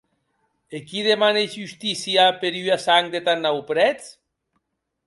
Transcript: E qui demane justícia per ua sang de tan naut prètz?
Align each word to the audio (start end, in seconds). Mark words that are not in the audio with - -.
E 0.75 0.77
qui 0.87 0.99
demane 1.09 1.43
justícia 1.57 2.23
per 2.41 2.53
ua 2.63 2.77
sang 2.87 3.05
de 3.13 3.19
tan 3.27 3.39
naut 3.43 3.65
prètz? 3.69 4.05